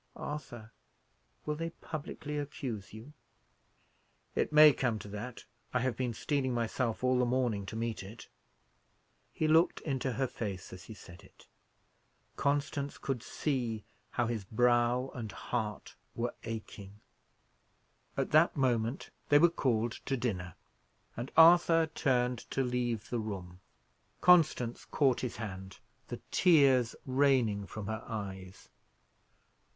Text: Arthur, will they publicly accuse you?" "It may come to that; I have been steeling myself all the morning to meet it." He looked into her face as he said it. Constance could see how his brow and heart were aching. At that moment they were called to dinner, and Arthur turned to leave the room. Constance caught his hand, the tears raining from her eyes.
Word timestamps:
Arthur, 0.17 0.71
will 1.45 1.53
they 1.53 1.69
publicly 1.69 2.35
accuse 2.39 2.91
you?" 2.91 3.13
"It 4.33 4.51
may 4.51 4.73
come 4.73 4.97
to 4.97 5.07
that; 5.09 5.45
I 5.75 5.81
have 5.81 5.95
been 5.95 6.15
steeling 6.15 6.55
myself 6.55 7.03
all 7.03 7.19
the 7.19 7.23
morning 7.25 7.67
to 7.67 7.75
meet 7.75 8.01
it." 8.01 8.27
He 9.31 9.47
looked 9.47 9.79
into 9.81 10.13
her 10.13 10.25
face 10.25 10.73
as 10.73 10.85
he 10.85 10.95
said 10.95 11.21
it. 11.21 11.45
Constance 12.35 12.97
could 12.97 13.21
see 13.21 13.85
how 14.09 14.25
his 14.25 14.43
brow 14.43 15.11
and 15.13 15.31
heart 15.31 15.93
were 16.15 16.33
aching. 16.45 16.99
At 18.17 18.31
that 18.31 18.57
moment 18.57 19.11
they 19.29 19.37
were 19.37 19.49
called 19.51 19.91
to 20.07 20.17
dinner, 20.17 20.55
and 21.15 21.31
Arthur 21.37 21.85
turned 21.85 22.39
to 22.49 22.63
leave 22.63 23.11
the 23.11 23.19
room. 23.19 23.59
Constance 24.19 24.83
caught 24.83 25.19
his 25.19 25.35
hand, 25.35 25.77
the 26.07 26.19
tears 26.31 26.95
raining 27.05 27.67
from 27.67 27.85
her 27.85 28.03
eyes. 28.07 28.67